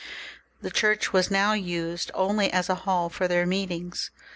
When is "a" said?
2.69-2.73